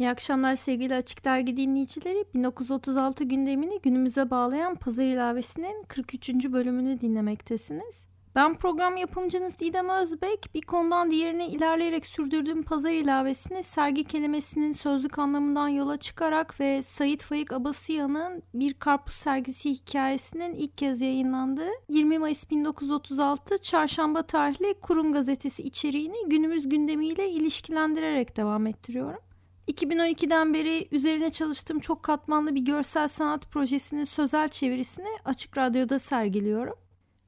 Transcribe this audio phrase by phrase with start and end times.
[0.00, 2.24] İyi akşamlar sevgili Açık Dergi dinleyicileri.
[2.34, 6.28] 1936 gündemini günümüze bağlayan Pazar ilavesinin 43.
[6.28, 8.06] bölümünü dinlemektesiniz.
[8.34, 10.54] Ben program yapımcınız Didem Özbek.
[10.54, 17.22] Bir konudan diğerine ilerleyerek sürdürdüğüm pazar ilavesini sergi kelimesinin sözlük anlamından yola çıkarak ve Sait
[17.22, 25.12] Faik Abasıyan'ın Bir Karpuz Sergisi hikayesinin ilk kez yayınlandığı 20 Mayıs 1936 Çarşamba tarihli Kurum
[25.12, 29.29] Gazetesi içeriğini günümüz gündemiyle ilişkilendirerek devam ettiriyorum.
[29.68, 36.74] 2012'den beri üzerine çalıştığım çok katmanlı bir görsel sanat projesinin sözel çevirisini Açık Radyo'da sergiliyorum.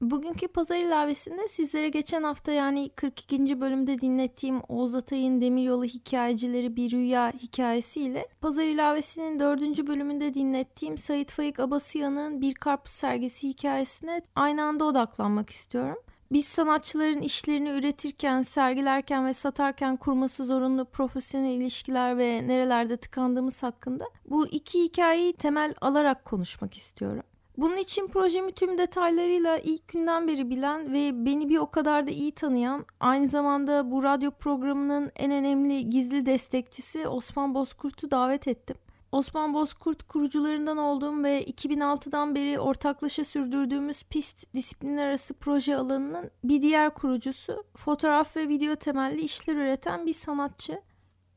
[0.02, 3.60] Bugünkü pazar ilavesinde sizlere geçen hafta yani 42.
[3.60, 9.86] bölümde dinlettiğim Oğuz Atay'ın Demiryolu Hikayecileri Bir Rüya hikayesiyle pazar ilavesinin 4.
[9.86, 15.98] bölümünde dinlettiğim Sait Faik Abasıyan'ın Bir Karpuz Sergisi hikayesine aynı anda odaklanmak istiyorum.
[16.32, 24.04] Biz sanatçıların işlerini üretirken, sergilerken ve satarken kurması zorunlu profesyonel ilişkiler ve nerelerde tıkandığımız hakkında
[24.30, 27.22] bu iki hikayeyi temel alarak konuşmak istiyorum.
[27.56, 32.10] Bunun için projemi tüm detaylarıyla ilk günden beri bilen ve beni bir o kadar da
[32.10, 38.76] iyi tanıyan, aynı zamanda bu radyo programının en önemli gizli destekçisi Osman Bozkurt'u davet ettim.
[39.12, 46.62] Osman Bozkurt kurucularından olduğum ve 2006'dan beri ortaklaşa sürdürdüğümüz pist disiplinler arası proje alanının bir
[46.62, 50.80] diğer kurucusu, fotoğraf ve video temelli işler üreten bir sanatçı.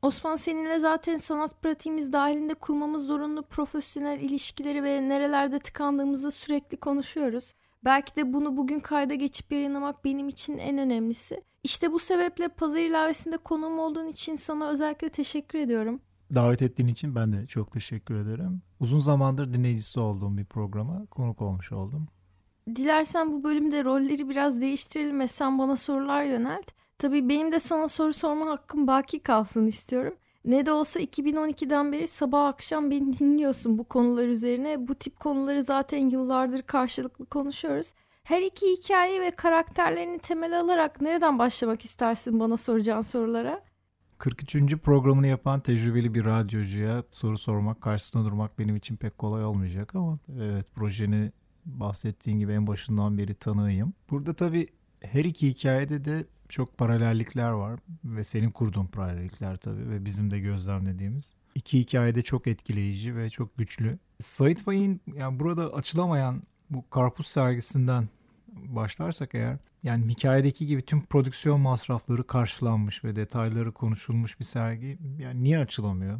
[0.01, 7.53] Osman seninle zaten sanat pratiğimiz dahilinde kurmamız zorunlu profesyonel ilişkileri ve nerelerde tıkandığımızı sürekli konuşuyoruz.
[7.85, 11.41] Belki de bunu bugün kayda geçip yayınlamak benim için en önemlisi.
[11.63, 16.01] İşte bu sebeple pazar ilavesinde konuğum olduğun için sana özellikle teşekkür ediyorum.
[16.33, 18.61] Davet ettiğin için ben de çok teşekkür ederim.
[18.79, 22.07] Uzun zamandır dinleyicisi olduğum bir programa konuk olmuş oldum.
[22.75, 26.71] Dilersen bu bölümde rolleri biraz değiştirelim ve sen bana sorular yönelt.
[26.97, 30.15] Tabii benim de sana soru sorma hakkım baki kalsın istiyorum.
[30.45, 34.87] Ne de olsa 2012'den beri sabah akşam beni dinliyorsun bu konular üzerine.
[34.87, 37.93] Bu tip konuları zaten yıllardır karşılıklı konuşuyoruz.
[38.23, 43.61] Her iki hikaye ve karakterlerini temel alarak nereden başlamak istersin bana soracağın sorulara?
[44.25, 44.77] 43.
[44.77, 50.19] programını yapan tecrübeli bir radyocuya soru sormak, karşısında durmak benim için pek kolay olmayacak ama
[50.39, 51.31] evet projeni
[51.65, 53.93] bahsettiğin gibi en başından beri tanığıyım.
[54.09, 54.67] Burada tabii
[55.01, 60.39] her iki hikayede de çok paralellikler var ve senin kurduğun paralellikler tabii ve bizim de
[60.39, 61.35] gözlemlediğimiz.
[61.55, 63.99] İki hikayede çok etkileyici ve çok güçlü.
[64.19, 68.09] Sait Bey'in yani burada açılamayan bu karpuz sergisinden
[68.55, 75.43] başlarsak eğer yani hikayedeki gibi tüm prodüksiyon masrafları karşılanmış ve detayları konuşulmuş bir sergi yani
[75.43, 76.19] niye açılamıyor?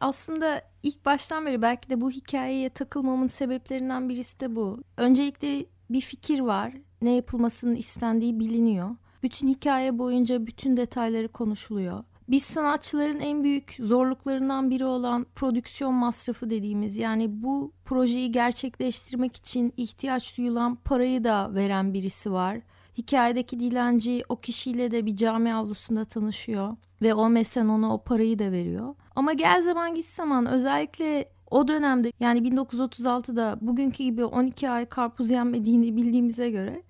[0.00, 4.82] Aslında ilk baştan beri belki de bu hikayeye takılmamın sebeplerinden birisi de bu.
[4.96, 6.72] Öncelikle bir fikir var.
[7.02, 8.90] Ne yapılmasının istendiği biliniyor.
[9.22, 12.04] Bütün hikaye boyunca bütün detayları konuşuluyor.
[12.28, 19.72] Biz sanatçıların en büyük zorluklarından biri olan prodüksiyon masrafı dediğimiz yani bu projeyi gerçekleştirmek için
[19.76, 22.58] ihtiyaç duyulan parayı da veren birisi var.
[22.98, 28.38] Hikayedeki dilenci o kişiyle de bir cami avlusunda tanışıyor ve o mesen ona o parayı
[28.38, 28.94] da veriyor.
[29.16, 35.30] Ama gel zaman git zaman özellikle o dönemde yani 1936'da bugünkü gibi 12 ay karpuz
[35.30, 36.82] yenmediğini bildiğimize göre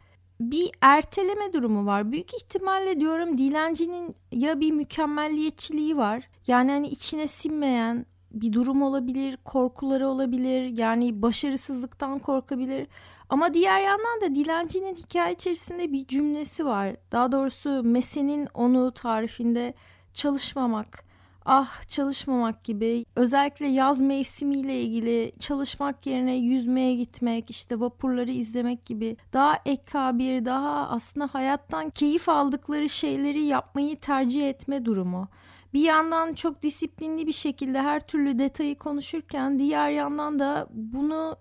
[0.50, 2.12] bir erteleme durumu var.
[2.12, 6.28] Büyük ihtimalle diyorum dilencinin ya bir mükemmelliyetçiliği var.
[6.46, 10.78] Yani hani içine sinmeyen bir durum olabilir, korkuları olabilir.
[10.78, 12.86] Yani başarısızlıktan korkabilir.
[13.28, 16.96] Ama diğer yandan da dilencinin hikaye içerisinde bir cümlesi var.
[17.12, 19.74] Daha doğrusu Mese'nin onu tarifinde
[20.14, 21.04] çalışmamak,
[21.44, 29.16] ah çalışmamak gibi özellikle yaz mevsimiyle ilgili çalışmak yerine yüzmeye gitmek işte vapurları izlemek gibi
[29.32, 35.28] daha ekabir daha aslında hayattan keyif aldıkları şeyleri yapmayı tercih etme durumu.
[35.74, 41.36] Bir yandan çok disiplinli bir şekilde her türlü detayı konuşurken diğer yandan da bunu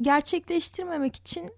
[0.00, 1.50] gerçekleştirmemek için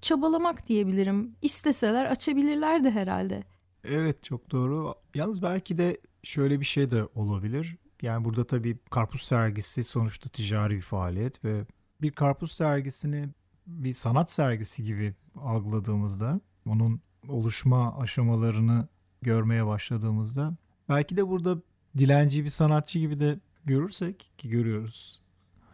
[0.00, 1.36] çabalamak diyebilirim.
[1.42, 3.44] İsteseler açabilirlerdi herhalde.
[3.84, 4.94] Evet çok doğru.
[5.14, 7.76] Yalnız belki de şöyle bir şey de olabilir.
[8.02, 11.66] Yani burada tabii karpuz sergisi sonuçta ticari bir faaliyet ve
[12.02, 13.28] bir karpuz sergisini
[13.66, 18.88] bir sanat sergisi gibi algıladığımızda onun oluşma aşamalarını
[19.22, 20.56] görmeye başladığımızda
[20.88, 21.62] belki de burada
[21.98, 25.22] dilenci bir sanatçı gibi de görürsek ki görüyoruz.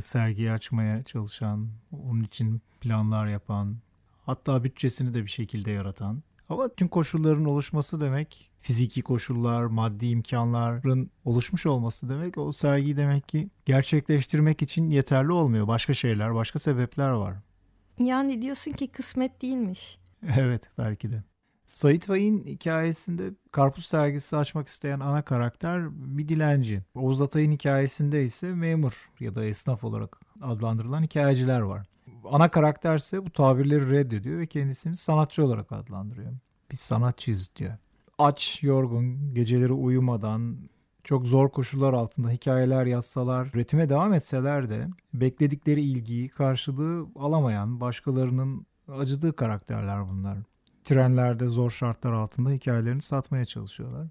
[0.01, 3.77] Sergiyi açmaya çalışan, onun için planlar yapan,
[4.27, 6.23] hatta bütçesini de bir şekilde yaratan.
[6.51, 13.29] Ama tüm koşulların oluşması demek, fiziki koşullar, maddi imkanların oluşmuş olması demek o sergiyi demek
[13.29, 15.69] ki gerçekleştirmek için yeterli olmuyor.
[15.69, 17.35] Başka şeyler, başka sebepler var.
[17.99, 19.99] Yani diyorsun ki kısmet değilmiş.
[20.39, 21.23] Evet belki de.
[21.65, 25.89] Sait Faik'in hikayesinde karpuz sergisi açmak isteyen ana karakter
[26.19, 26.83] bir dilenci.
[26.95, 31.87] Oğuz Atay'ın hikayesinde ise memur ya da esnaf olarak adlandırılan hikayeciler var.
[32.25, 36.33] Ana karakter ise bu tabirleri reddediyor ve kendisini sanatçı olarak adlandırıyor.
[36.71, 37.73] Biz sanatçıyız diyor.
[38.19, 40.59] Aç, yorgun, geceleri uyumadan,
[41.05, 48.67] çok zor koşullar altında hikayeler yazsalar, üretime devam etseler de bekledikleri ilgiyi, karşılığı alamayan, başkalarının
[48.89, 50.39] acıdığı karakterler bunlar
[50.85, 54.07] trenlerde zor şartlar altında hikayelerini satmaya çalışıyorlar.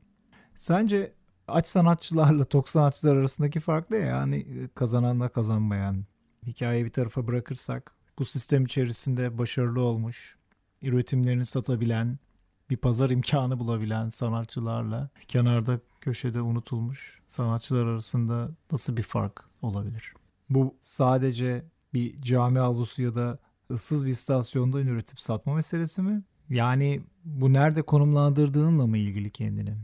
[0.56, 1.14] Sence
[1.48, 3.98] aç sanatçılarla tok sanatçılar arasındaki fark ne?
[3.98, 6.06] Yani e, kazananla kazanmayan.
[6.48, 10.38] Hikayeyi bir tarafa bırakırsak bu sistem içerisinde başarılı olmuş,
[10.82, 12.20] üretimlerini satabilen,
[12.70, 20.14] bir pazar imkanı bulabilen sanatçılarla kenarda köşede unutulmuş sanatçılar arasında nasıl bir fark olabilir?
[20.50, 23.40] Bu sadece bir cami avlusu ya da
[23.72, 26.24] ıssız bir istasyonda üretip satma meselesi mi?
[26.50, 29.78] Yani bu nerede konumlandırdığınla mı ilgili kendini?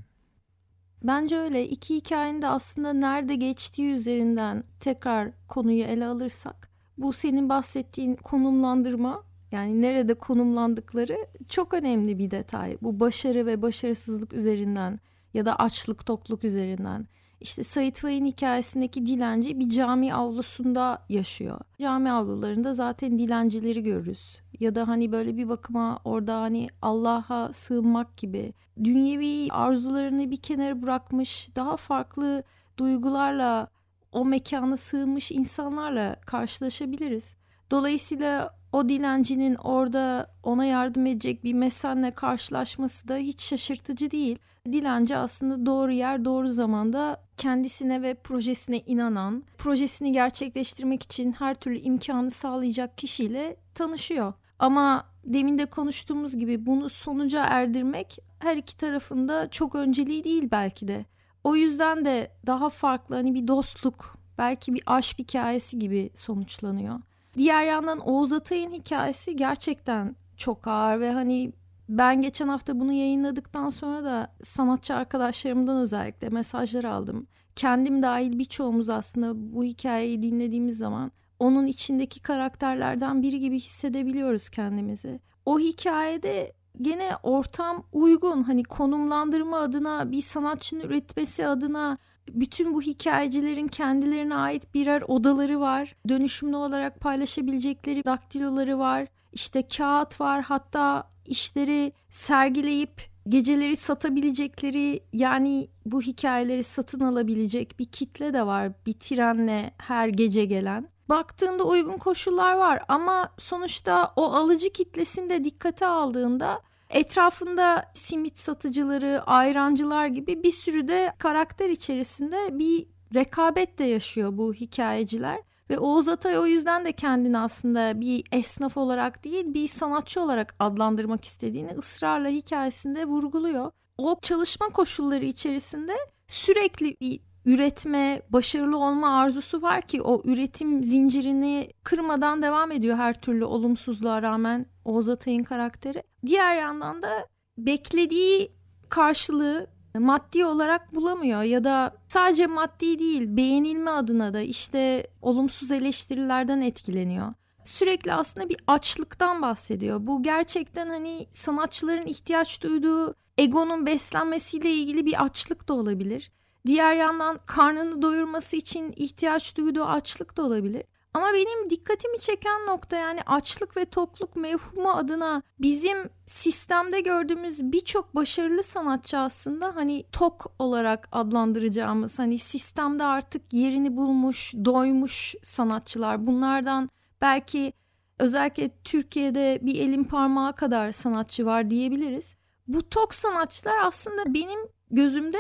[1.06, 1.70] Bence öyle.
[1.70, 9.24] İki hikayenin de aslında nerede geçtiği üzerinden tekrar konuyu ele alırsak bu senin bahsettiğin konumlandırma
[9.52, 11.18] yani nerede konumlandıkları
[11.50, 12.78] çok önemli bir detay.
[12.82, 15.00] Bu başarı ve başarısızlık üzerinden
[15.34, 17.08] ya da açlık tokluk üzerinden.
[17.42, 21.60] İşte Sait Faik'in hikayesindeki dilenci bir cami avlusunda yaşıyor.
[21.82, 24.40] Cami avlularında zaten dilencileri görürüz.
[24.60, 28.54] Ya da hani böyle bir bakıma orada hani Allah'a sığınmak gibi
[28.84, 32.44] dünyevi arzularını bir kenara bırakmış daha farklı
[32.78, 33.68] duygularla
[34.12, 37.36] o mekana sığınmış insanlarla karşılaşabiliriz.
[37.72, 44.40] Dolayısıyla o dilencinin orada ona yardım edecek bir mesenle karşılaşması da hiç şaşırtıcı değil.
[44.66, 51.80] Dilenci aslında doğru yer doğru zamanda kendisine ve projesine inanan, projesini gerçekleştirmek için her türlü
[51.80, 54.34] imkanı sağlayacak kişiyle tanışıyor.
[54.60, 60.88] Ama demin de konuştuğumuz gibi bunu sonuca erdirmek her iki tarafında çok önceliği değil belki
[60.88, 61.06] de.
[61.44, 67.00] O yüzden de daha farklı hani bir dostluk, belki bir aşk hikayesi gibi sonuçlanıyor.
[67.36, 71.52] Diğer yandan Oğuz Atay'ın hikayesi gerçekten çok ağır ve hani
[71.90, 77.28] ben geçen hafta bunu yayınladıktan sonra da sanatçı arkadaşlarımdan özellikle mesajlar aldım.
[77.56, 85.20] Kendim dahil birçoğumuz aslında bu hikayeyi dinlediğimiz zaman onun içindeki karakterlerden biri gibi hissedebiliyoruz kendimizi.
[85.46, 91.98] O hikayede gene ortam uygun hani konumlandırma adına bir sanatçının üretmesi adına
[92.30, 95.96] bütün bu hikayecilerin kendilerine ait birer odaları var.
[96.08, 99.08] Dönüşümlü olarak paylaşabilecekleri daktiloları var.
[99.36, 108.34] İşte kağıt var hatta işleri sergileyip geceleri satabilecekleri yani bu hikayeleri satın alabilecek bir kitle
[108.34, 110.90] de var bir trenle her gece gelen.
[111.10, 119.22] Baktığında uygun koşullar var ama sonuçta o alıcı kitlesini de dikkate aldığında Etrafında simit satıcıları,
[119.26, 125.40] ayrancılar gibi bir sürü de karakter içerisinde bir rekabet de yaşıyor bu hikayeciler.
[125.70, 130.56] Ve Oğuz Atay o yüzden de kendini aslında bir esnaf olarak değil bir sanatçı olarak
[130.60, 133.72] adlandırmak istediğini ısrarla hikayesinde vurguluyor.
[133.98, 135.94] O çalışma koşulları içerisinde
[136.28, 143.22] sürekli bir üretme, başarılı olma arzusu var ki o üretim zincirini kırmadan devam ediyor her
[143.22, 146.04] türlü olumsuzluğa rağmen Oğuz Atay'ın karakteri.
[146.26, 148.52] Diğer yandan da beklediği
[148.90, 149.68] karşılığı
[150.00, 157.34] maddi olarak bulamıyor ya da sadece maddi değil beğenilme adına da işte olumsuz eleştirilerden etkileniyor.
[157.64, 160.00] Sürekli aslında bir açlıktan bahsediyor.
[160.02, 166.32] Bu gerçekten hani sanatçıların ihtiyaç duyduğu egonun beslenmesiyle ilgili bir açlık da olabilir.
[166.66, 170.84] Diğer yandan karnını doyurması için ihtiyaç duyduğu açlık da olabilir.
[171.16, 178.16] Ama benim dikkatimi çeken nokta yani açlık ve tokluk mevhumu adına bizim sistemde gördüğümüz birçok
[178.16, 186.28] başarılı sanatçı aslında hani tok olarak adlandıracağımız hani sistemde artık yerini bulmuş, doymuş sanatçılar.
[186.28, 186.90] Bunlardan
[187.22, 187.74] belki
[188.20, 192.36] özellikle Türkiye'de bir elin parmağı kadar sanatçı var diyebiliriz.
[192.68, 194.60] Bu tok sanatçılar aslında benim
[194.92, 195.40] gözümde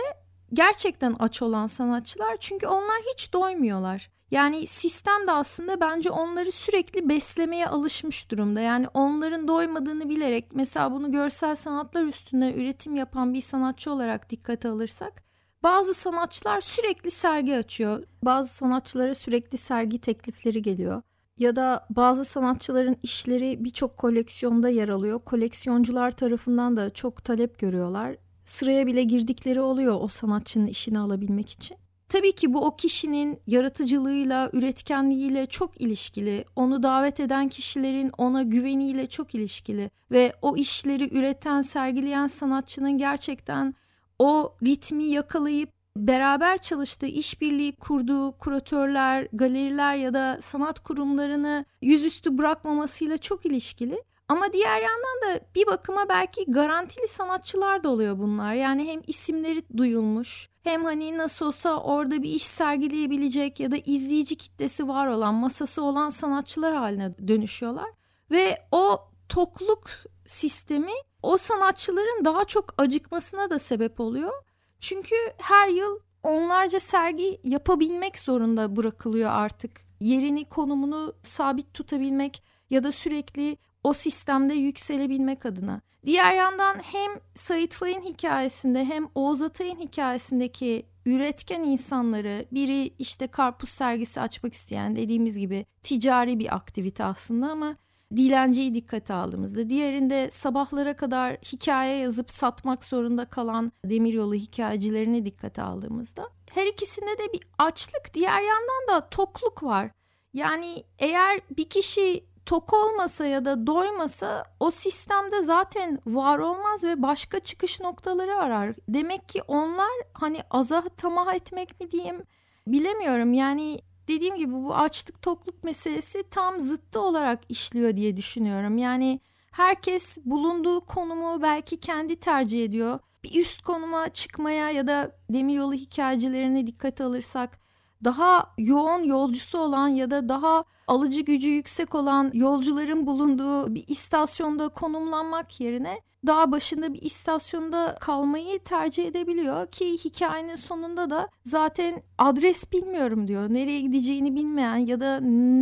[0.54, 4.15] gerçekten aç olan sanatçılar çünkü onlar hiç doymuyorlar.
[4.32, 8.60] Yani sistem de aslında bence onları sürekli beslemeye alışmış durumda.
[8.62, 14.70] Yani onların doymadığını bilerek mesela bunu görsel sanatlar üstüne üretim yapan bir sanatçı olarak dikkate
[14.70, 15.26] alırsak
[15.66, 18.04] Bazı sanatçılar sürekli sergi açıyor.
[18.24, 21.02] Bazı sanatçılara sürekli sergi teklifleri geliyor.
[21.38, 25.20] Ya da bazı sanatçıların işleri birçok koleksiyonda yer alıyor.
[25.20, 28.16] Koleksiyoncular tarafından da çok talep görüyorlar.
[28.46, 31.78] Sıraya bile girdikleri oluyor o sanatçının işini alabilmek için.
[32.10, 36.46] Tabii ki bu o kişinin yaratıcılığıyla, üretkenliğiyle çok ilişkili.
[36.56, 43.74] Onu davet eden kişilerin ona güveniyle çok ilişkili ve o işleri üreten, sergileyen sanatçının gerçekten
[44.20, 53.18] o ritmi yakalayıp beraber çalıştığı, işbirliği kurduğu kuratörler, galeriler ya da sanat kurumlarını yüzüstü bırakmamasıyla
[53.18, 54.04] çok ilişkili.
[54.28, 58.54] Ama diğer yandan da bir bakıma belki garantili sanatçılar da oluyor bunlar.
[58.54, 64.36] Yani hem isimleri duyulmuş hem hani nasıl olsa orada bir iş sergileyebilecek ya da izleyici
[64.36, 67.90] kitlesi var olan, masası olan sanatçılar haline dönüşüyorlar.
[68.32, 69.90] Ve o tokluk
[70.26, 70.92] sistemi
[71.22, 74.32] o sanatçıların daha çok acıkmasına da sebep oluyor.
[74.80, 79.72] Çünkü her yıl onlarca sergi yapabilmek zorunda bırakılıyor artık.
[80.00, 85.82] Yerini, konumunu sabit tutabilmek ya da sürekli o sistemde yükselebilmek adına.
[86.06, 93.70] Diğer yandan hem Sait Faik'in hikayesinde hem Oğuz Atay'ın hikayesindeki üretken insanları biri işte karpuz
[93.70, 97.76] sergisi açmak isteyen dediğimiz gibi ticari bir aktivite aslında ama
[98.16, 106.30] dilenciyi dikkate aldığımızda diğerinde sabahlara kadar hikaye yazıp satmak zorunda kalan demiryolu hikayecilerini dikkate aldığımızda
[106.52, 109.92] her ikisinde de bir açlık diğer yandan da tokluk var.
[110.34, 117.02] Yani eğer bir kişi tok olmasa ya da doymasa o sistemde zaten var olmaz ve
[117.02, 118.76] başka çıkış noktaları arar.
[118.90, 122.24] Demek ki onlar hani aza tamah etmek mi diyeyim
[122.68, 123.34] bilemiyorum.
[123.34, 128.78] Yani dediğim gibi bu açlık tokluk meselesi tam zıttı olarak işliyor diye düşünüyorum.
[128.78, 129.20] Yani
[129.52, 133.00] herkes bulunduğu konumu belki kendi tercih ediyor.
[133.24, 137.65] Bir üst konuma çıkmaya ya da demiryolu hikayecilerine dikkat alırsak
[138.04, 144.70] daha yoğun yolcusu olan ya da daha alıcı gücü yüksek olan yolcuların bulunduğu bir istasyonda
[144.70, 152.72] konumlanmak yerine dağ başında bir istasyonda kalmayı tercih edebiliyor ki hikayenin sonunda da zaten adres
[152.72, 153.50] bilmiyorum diyor.
[153.50, 155.20] Nereye gideceğini bilmeyen ya da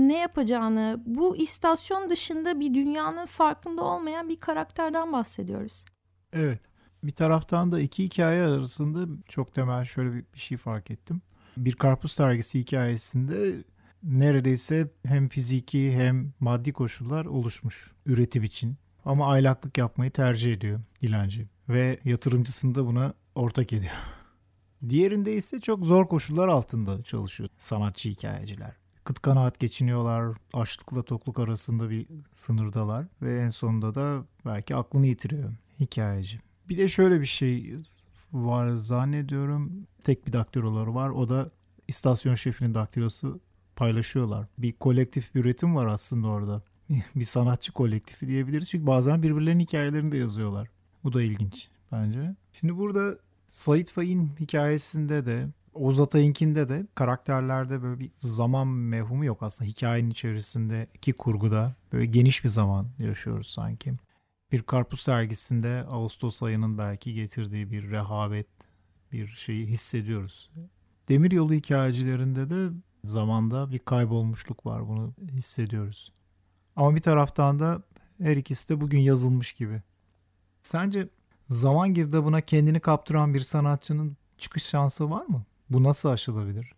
[0.08, 5.86] ne yapacağını bu istasyon dışında bir dünyanın farkında olmayan bir karakterden bahsediyoruz.
[6.34, 6.60] Evet.
[7.04, 11.22] Bir taraftan da iki hikaye arasında çok temel şöyle bir şey fark ettim.
[11.58, 13.64] Bir karpuz sergisi hikayesinde
[14.04, 18.78] neredeyse hem fiziki hem maddi koşullar oluşmuş üretim için.
[19.06, 23.94] Ama aylaklık yapmayı tercih ediyor dilenci ve yatırımcısını da buna ortak ediyor.
[24.90, 28.74] Diğerinde ise çok zor koşullar altında çalışıyor sanatçı hikayeciler.
[29.04, 35.54] Kıt kanaat geçiniyorlar, açlıkla tokluk arasında bir sınırdalar ve en sonunda da belki aklını yitiriyor
[35.80, 36.40] hikayeci.
[36.70, 37.76] Bir de şöyle bir şey
[38.34, 39.88] var zannediyorum.
[40.04, 41.10] Tek bir daktiloları var.
[41.10, 41.50] O da
[41.88, 43.40] istasyon şefinin daktilosu
[43.76, 44.48] paylaşıyorlar.
[44.58, 46.62] Bir kolektif bir üretim var aslında orada.
[47.16, 48.70] bir sanatçı kolektifi diyebiliriz.
[48.70, 50.68] Çünkü bazen birbirlerinin hikayelerini de yazıyorlar.
[51.04, 52.36] Bu da ilginç bence.
[52.54, 59.44] Şimdi burada Sait Faik'in hikayesinde de Oğuz Atay'ınkinde de karakterlerde böyle bir zaman mevhumu yok
[59.44, 59.70] aslında.
[59.70, 63.94] Hikayenin içerisindeki kurguda böyle geniş bir zaman yaşıyoruz sanki.
[64.54, 68.48] Bir karpuz sergisinde Ağustos ayının belki getirdiği bir rehavet,
[69.12, 70.52] bir şeyi hissediyoruz.
[71.10, 72.70] Demiryolu hikayecilerinde de
[73.04, 74.88] zamanda bir kaybolmuşluk var.
[74.88, 76.14] Bunu hissediyoruz.
[76.76, 77.84] Ama bir taraftan da
[78.22, 79.82] her ikisi de bugün yazılmış gibi.
[80.62, 81.10] Sence
[81.48, 85.46] zaman girdabına kendini kaptıran bir sanatçının çıkış şansı var mı?
[85.70, 86.72] Bu nasıl aşılabilir?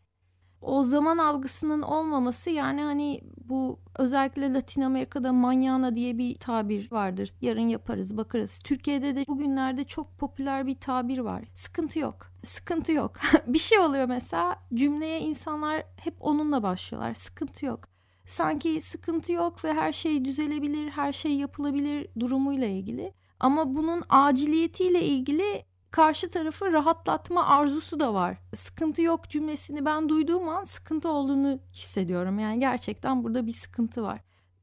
[0.66, 7.32] O zaman algısının olmaması yani hani bu özellikle Latin Amerika'da manyana diye bir tabir vardır.
[7.42, 8.60] Yarın yaparız bakarız.
[8.64, 11.44] Türkiye'de de bugünlerde çok popüler bir tabir var.
[11.56, 12.32] Sıkıntı yok.
[12.44, 13.12] Sıkıntı yok.
[13.48, 17.14] bir şey oluyor mesela cümleye insanlar hep onunla başlıyorlar.
[17.14, 17.80] Sıkıntı yok.
[18.26, 23.14] Sanki sıkıntı yok ve her şey düzelebilir, her şey yapılabilir durumuyla ilgili.
[23.40, 28.38] Ama bunun aciliyetiyle ilgili karşı tarafı rahatlatma arzusu da var.
[28.56, 32.40] Sıkıntı yok cümlesini ben duyduğum an sıkıntı olduğunu hissediyorum.
[32.40, 34.22] Yani gerçekten burada bir sıkıntı var.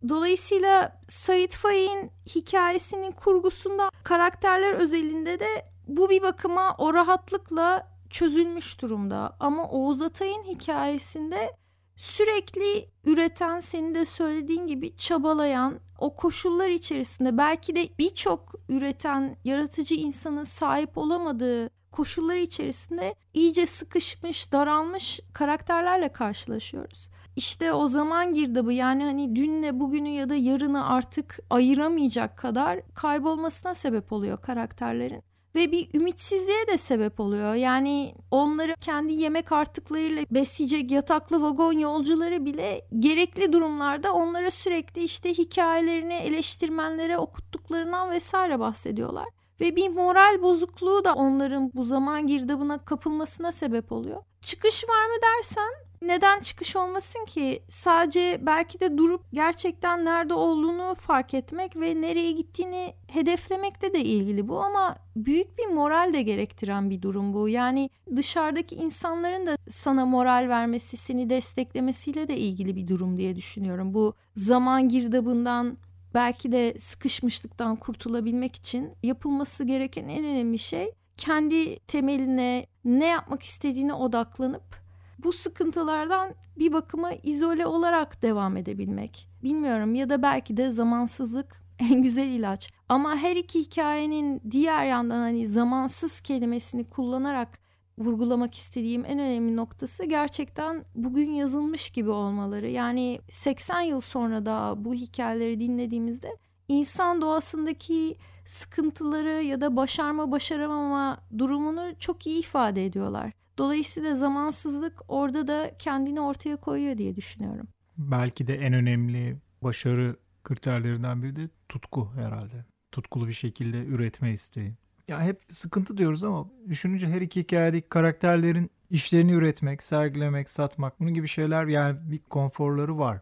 [0.08, 5.48] Dolayısıyla Sait Faik'in hikayesinin kurgusunda karakterler özelinde de
[5.88, 9.36] bu bir bakıma o rahatlıkla çözülmüş durumda.
[9.40, 11.52] Ama Oğuz Atay'ın hikayesinde
[11.96, 19.94] sürekli üreten senin de söylediğin gibi çabalayan o koşullar içerisinde belki de birçok üreten yaratıcı
[19.94, 27.11] insanın sahip olamadığı koşullar içerisinde iyice sıkışmış, daralmış karakterlerle karşılaşıyoruz.
[27.37, 33.75] İşte o zaman girdabı yani hani dünle bugünü ya da yarını artık ayıramayacak kadar kaybolmasına
[33.75, 35.22] sebep oluyor karakterlerin.
[35.54, 37.54] Ve bir ümitsizliğe de sebep oluyor.
[37.54, 45.35] Yani onları kendi yemek artıklarıyla besleyecek yataklı vagon yolcuları bile gerekli durumlarda onlara sürekli işte
[45.35, 49.28] hikayelerini eleştirmenlere okuttuklarından vesaire bahsediyorlar.
[49.61, 54.23] Ve bir moral bozukluğu da onların bu zaman girdabına kapılmasına sebep oluyor.
[54.40, 57.62] Çıkış var mı dersen neden çıkış olmasın ki?
[57.68, 64.49] Sadece belki de durup gerçekten nerede olduğunu fark etmek ve nereye gittiğini hedeflemekle de ilgili
[64.49, 67.49] bu ama büyük bir moral de gerektiren bir durum bu.
[67.49, 73.94] Yani dışarıdaki insanların da sana moral vermesi, seni desteklemesiyle de ilgili bir durum diye düşünüyorum.
[73.94, 75.78] Bu zaman girdabından
[76.14, 83.94] belki de sıkışmışlıktan kurtulabilmek için yapılması gereken en önemli şey kendi temeline ne yapmak istediğine
[83.94, 84.81] odaklanıp
[85.22, 89.28] bu sıkıntılardan bir bakıma izole olarak devam edebilmek.
[89.42, 92.70] Bilmiyorum ya da belki de zamansızlık en güzel ilaç.
[92.88, 97.62] Ama her iki hikayenin diğer yandan hani zamansız kelimesini kullanarak
[97.98, 102.70] vurgulamak istediğim en önemli noktası gerçekten bugün yazılmış gibi olmaları.
[102.70, 106.36] Yani 80 yıl sonra da bu hikayeleri dinlediğimizde
[106.68, 113.32] insan doğasındaki sıkıntıları ya da başarma başaramama durumunu çok iyi ifade ediyorlar.
[113.59, 117.68] Dolayısıyla zamansızlık orada da kendini ortaya koyuyor diye düşünüyorum.
[117.99, 122.64] Belki de en önemli başarı kriterlerinden biri de tutku herhalde.
[122.92, 124.75] Tutkulu bir şekilde üretme isteği.
[125.09, 131.14] Ya hep sıkıntı diyoruz ama düşününce her iki hikayedeki karakterlerin işlerini üretmek, sergilemek, satmak bunun
[131.14, 133.21] gibi şeyler yani bir konforları var.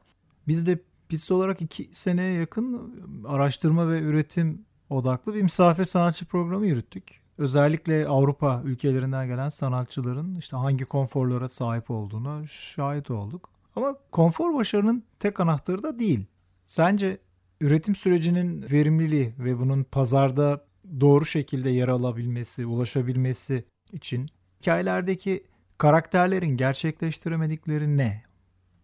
[0.48, 2.94] Biz de pist olarak iki seneye yakın
[3.28, 10.56] araştırma ve üretim odaklı bir misafir sanatçı programı yürüttük özellikle Avrupa ülkelerinden gelen sanatçıların işte
[10.56, 13.50] hangi konforlara sahip olduğuna şahit olduk.
[13.76, 16.26] Ama konfor başarının tek anahtarı da değil.
[16.64, 17.18] Sence
[17.60, 20.64] üretim sürecinin verimliliği ve bunun pazarda
[21.00, 24.28] doğru şekilde yer alabilmesi, ulaşabilmesi için
[24.60, 25.44] hikayelerdeki
[25.78, 28.22] karakterlerin gerçekleştiremedikleri ne?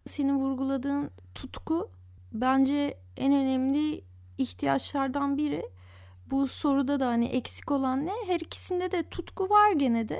[0.05, 1.91] Senin vurguladığın tutku
[2.33, 4.03] bence en önemli
[4.37, 5.63] ihtiyaçlardan biri
[6.31, 8.11] bu soruda da hani eksik olan ne?
[8.27, 10.19] Her ikisinde de tutku var gene de.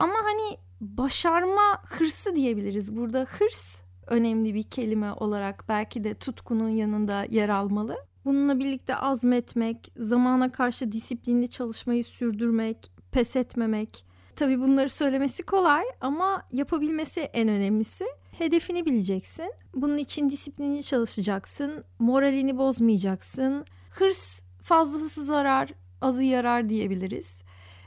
[0.00, 2.96] Ama hani başarma hırsı diyebiliriz.
[2.96, 7.96] Burada hırs önemli bir kelime olarak belki de tutkunun yanında yer almalı.
[8.24, 14.04] Bununla birlikte azmetmek, zamana karşı disiplinli çalışmayı sürdürmek, pes etmemek.
[14.36, 18.04] Tabii bunları söylemesi kolay ama yapabilmesi en önemlisi.
[18.38, 19.52] Hedefini bileceksin.
[19.74, 21.84] Bunun için disiplinli çalışacaksın.
[21.98, 23.64] Moralini bozmayacaksın.
[23.90, 27.42] Hırs fazlası zarar, azı yarar diyebiliriz.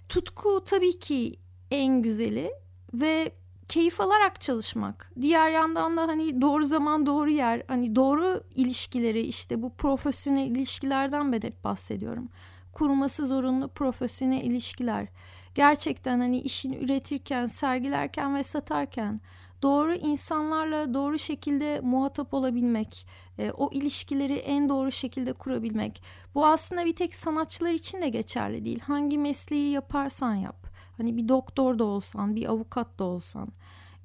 [0.10, 1.40] Tutku tabii ki
[1.72, 2.52] en güzeli
[2.94, 3.32] ve
[3.68, 5.12] keyif alarak çalışmak.
[5.22, 11.32] Diğer yandan da hani doğru zaman doğru yer, hani doğru ilişkileri işte bu profesyonel ilişkilerden
[11.32, 12.30] ben hep bahsediyorum.
[12.74, 15.08] Kurması zorunlu profesyonel ilişkiler.
[15.56, 19.22] Gerçekten hani işini üretirken, sergilerken ve satarken
[19.62, 26.04] doğru insanlarla doğru şekilde muhatap olabilmek, e, o ilişkileri en doğru şekilde kurabilmek.
[26.36, 28.80] Bu aslında bir tek sanatçılar için de geçerli değil.
[28.80, 30.68] Hangi mesleği yaparsan yap.
[30.98, 33.50] Hani bir doktor da olsan, bir avukat da olsan,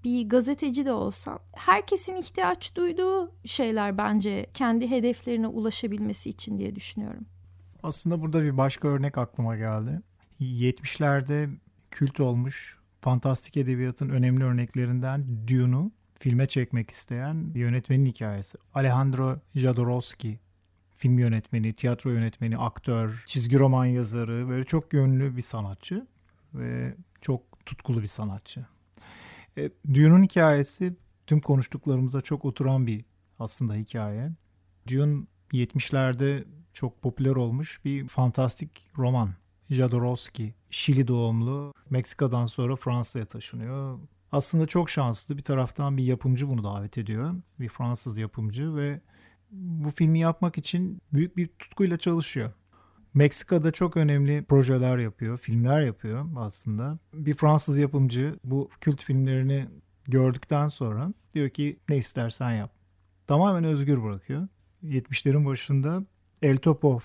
[0.04, 7.26] bir gazeteci de olsan herkesin ihtiyaç duyduğu şeyler bence kendi hedeflerine ulaşabilmesi için diye düşünüyorum.
[7.82, 10.02] Aslında burada bir başka örnek aklıma geldi.
[10.40, 11.50] 70'lerde
[11.90, 18.58] kült olmuş fantastik edebiyatın önemli örneklerinden Dune'u filme çekmek isteyen yönetmenin hikayesi.
[18.74, 20.38] Alejandro Jodorowsky
[20.96, 26.06] film yönetmeni, tiyatro yönetmeni, aktör, çizgi roman yazarı böyle çok yönlü bir sanatçı
[26.54, 28.66] ve çok tutkulu bir sanatçı.
[29.58, 33.04] E, Dune'un hikayesi tüm konuştuklarımıza çok oturan bir
[33.38, 34.30] aslında hikaye.
[34.88, 39.34] Dune 70'lerde çok popüler olmuş bir fantastik roman.
[39.72, 43.98] Jodorowsky, Şili doğumlu, Meksika'dan sonra Fransa'ya taşınıyor.
[44.32, 45.36] Aslında çok şanslı.
[45.36, 47.34] Bir taraftan bir yapımcı bunu davet ediyor.
[47.60, 49.00] Bir Fransız yapımcı ve
[49.50, 52.52] bu filmi yapmak için büyük bir tutkuyla çalışıyor.
[53.14, 56.98] Meksika'da çok önemli projeler yapıyor, filmler yapıyor aslında.
[57.14, 59.68] Bir Fransız yapımcı bu kült filmlerini
[60.04, 62.70] gördükten sonra diyor ki ne istersen yap.
[63.26, 64.48] Tamamen özgür bırakıyor.
[64.84, 66.04] 70'lerin başında
[66.42, 67.00] El Topo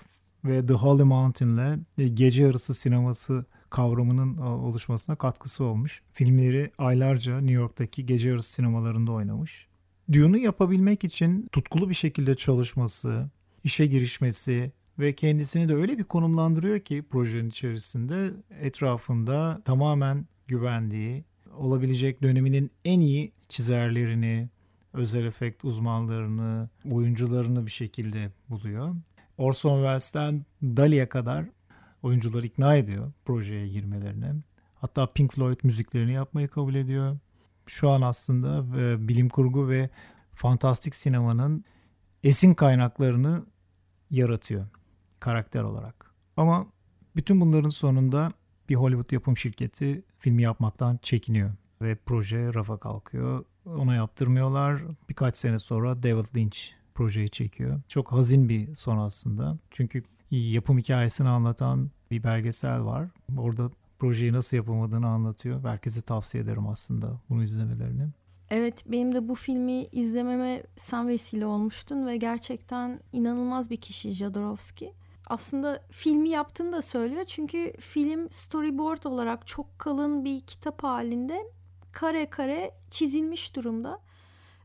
[0.48, 1.84] ve The Holy Mountain'le
[2.14, 6.02] gece yarısı sineması kavramının e, oluşmasına katkısı olmuş.
[6.12, 9.68] Filmleri aylarca New York'taki gece yarısı sinemalarında oynamış.
[10.12, 13.30] Dune'u yapabilmek için tutkulu bir şekilde çalışması,
[13.64, 18.30] işe girişmesi ve kendisini de öyle bir konumlandırıyor ki projenin içerisinde
[18.60, 21.24] etrafında tamamen güvendiği,
[21.56, 24.48] olabilecek döneminin en iyi çizerlerini,
[24.92, 28.94] özel efekt uzmanlarını, oyuncularını bir şekilde buluyor.
[29.38, 31.44] Orson Welles'ten Dali'ye kadar
[32.02, 34.34] oyuncuları ikna ediyor projeye girmelerine.
[34.74, 37.18] Hatta Pink Floyd müziklerini yapmayı kabul ediyor.
[37.66, 39.90] Şu an aslında e, bilim kurgu ve
[40.34, 41.64] fantastik sinemanın
[42.24, 43.46] esin kaynaklarını
[44.10, 44.66] yaratıyor
[45.20, 46.14] karakter olarak.
[46.36, 46.66] Ama
[47.16, 48.32] bütün bunların sonunda
[48.68, 51.50] bir Hollywood yapım şirketi filmi yapmaktan çekiniyor
[51.82, 53.44] ve proje rafa kalkıyor.
[53.66, 54.82] Ona yaptırmıyorlar.
[55.08, 57.80] Birkaç sene sonra David Lynch projeyi çekiyor.
[57.88, 59.58] Çok hazin bir son aslında.
[59.70, 63.08] Çünkü yapım hikayesini anlatan bir belgesel var.
[63.38, 65.64] Orada projeyi nasıl yapamadığını anlatıyor.
[65.64, 68.08] Herkese tavsiye ederim aslında bunu izlemelerini.
[68.50, 74.90] Evet benim de bu filmi izlememe sen vesile olmuştun ve gerçekten inanılmaz bir kişi Jodorowsky.
[75.26, 81.38] Aslında filmi yaptığını da söylüyor çünkü film storyboard olarak çok kalın bir kitap halinde
[81.92, 84.00] kare kare çizilmiş durumda.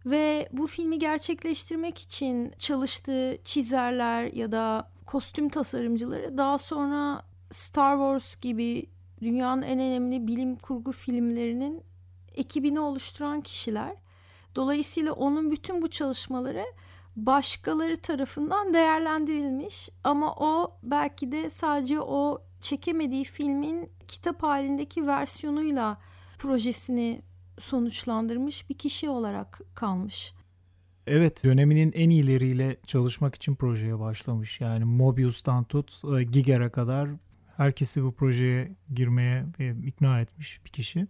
[0.06, 8.42] Ve bu filmi gerçekleştirmek için çalıştığı çizerler ya da kostüm tasarımcıları daha sonra Star Wars
[8.42, 8.86] gibi
[9.22, 11.84] dünyanın en önemli bilim kurgu filmlerinin
[12.36, 13.96] ekibini oluşturan kişiler.
[14.56, 16.66] Dolayısıyla onun bütün bu çalışmaları
[17.16, 25.98] başkaları tarafından değerlendirilmiş ama o belki de sadece o çekemediği filmin kitap halindeki versiyonuyla
[26.38, 27.22] projesini
[27.60, 30.34] sonuçlandırmış bir kişi olarak kalmış.
[31.08, 34.62] Evet döneminin en iyileriyle çalışmak için projeye başlamış.
[34.62, 37.10] Yani Mobius'tan tut e, Giger'e kadar
[37.58, 41.08] herkesi bu projeye girmeye e, ikna etmiş bir kişi.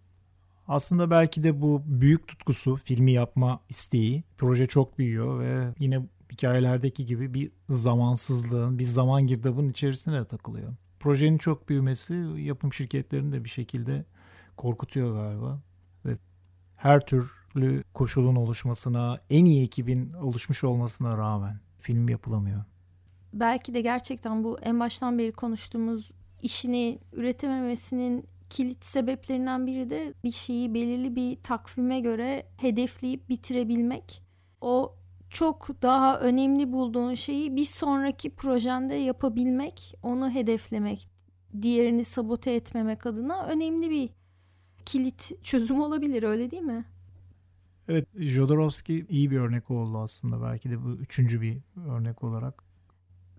[0.68, 6.02] Aslında belki de bu büyük tutkusu, filmi yapma isteği, proje çok büyüyor ve yine
[6.32, 10.74] hikayelerdeki gibi bir zamansızlığın, bir zaman girdabın içerisine takılıyor.
[11.00, 14.06] Projenin çok büyümesi yapım şirketlerini de bir şekilde
[14.58, 15.62] korkutuyor galiba.
[16.84, 22.64] Her türlü koşulun oluşmasına, en iyi ekibin oluşmuş olmasına rağmen film yapılamıyor.
[23.34, 30.32] Belki de gerçekten bu en baştan beri konuştuğumuz işini üretememesinin kilit sebeplerinden biri de bir
[30.32, 34.22] şeyi belirli bir takvime göre hedefleyip bitirebilmek.
[34.62, 34.96] O
[35.30, 41.10] çok daha önemli bulduğun şeyi bir sonraki projende yapabilmek, onu hedeflemek,
[41.62, 44.10] diğerini sabote etmemek adına önemli bir
[44.86, 46.86] kilit çözüm olabilir öyle değil mi?
[47.88, 51.58] Evet Jodorowsky iyi bir örnek oldu aslında belki de bu üçüncü bir
[51.90, 52.64] örnek olarak.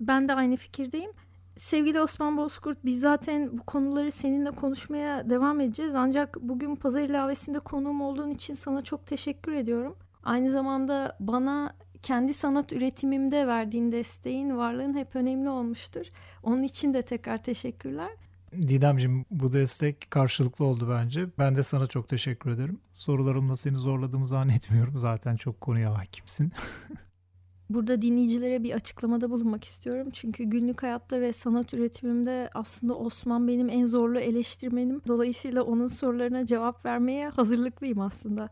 [0.00, 1.10] Ben de aynı fikirdeyim.
[1.56, 5.94] Sevgili Osman Bozkurt biz zaten bu konuları seninle konuşmaya devam edeceğiz.
[5.94, 9.96] Ancak bugün pazar ilavesinde konuğum olduğun için sana çok teşekkür ediyorum.
[10.22, 16.06] Aynı zamanda bana kendi sanat üretimimde verdiğin desteğin, varlığın hep önemli olmuştur.
[16.42, 18.10] Onun için de tekrar teşekkürler.
[18.62, 21.28] Didemciğim bu destek karşılıklı oldu bence.
[21.38, 22.80] Ben de sana çok teşekkür ederim.
[22.92, 24.98] Sorularımla seni zorladığımı zannetmiyorum.
[24.98, 26.52] Zaten çok konuya hakimsin.
[27.70, 30.08] Burada dinleyicilere bir açıklamada bulunmak istiyorum.
[30.12, 35.00] Çünkü günlük hayatta ve sanat üretimimde aslında Osman benim en zorlu eleştirmenim.
[35.06, 38.50] Dolayısıyla onun sorularına cevap vermeye hazırlıklıyım aslında.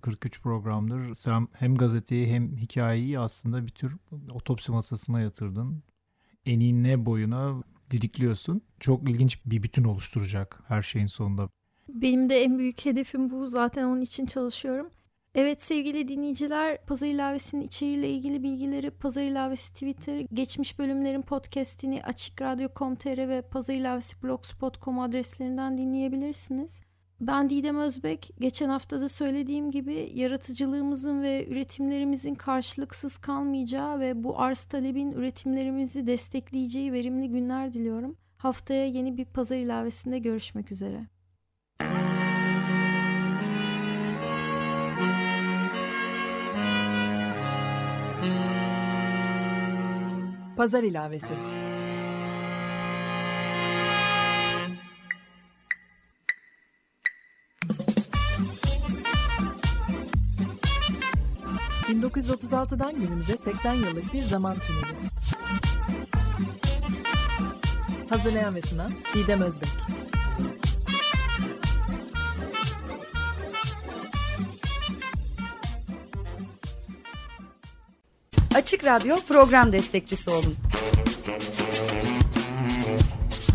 [0.00, 3.96] 43 programdır sen hem gazeteyi hem hikayeyi aslında bir tür
[4.32, 5.82] otopsi masasına yatırdın.
[6.46, 8.62] Enine boyuna didikliyorsun.
[8.80, 11.48] Çok ilginç bir bütün oluşturacak her şeyin sonunda.
[11.88, 13.46] Benim de en büyük hedefim bu.
[13.46, 14.90] Zaten onun için çalışıyorum.
[15.34, 22.42] Evet sevgili dinleyiciler Pazar İlavesi'nin içeriğiyle ilgili bilgileri Pazar İlavesi Twitter, geçmiş bölümlerin podcastini Açık
[23.28, 26.82] ve Pazar İlavesi Blogspot.com adreslerinden dinleyebilirsiniz.
[27.22, 28.30] Ben Didem Özbek.
[28.40, 36.06] Geçen hafta da söylediğim gibi yaratıcılığımızın ve üretimlerimizin karşılıksız kalmayacağı ve bu arz talebin üretimlerimizi
[36.06, 38.16] destekleyeceği verimli günler diliyorum.
[38.36, 41.06] Haftaya yeni bir pazar ilavesinde görüşmek üzere.
[50.56, 51.61] Pazar ilavesi.
[62.22, 64.96] ...1936'dan günümüze 80 yıllık bir zaman tüneli.
[68.08, 69.68] Hazırlayan ve sunan Didem Özbek.
[78.54, 80.56] Açık Radyo program destekçisi olun.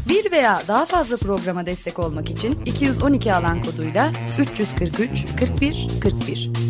[0.10, 6.67] Bir veya daha fazla programa destek olmak için 212 alan koduyla 343 41 41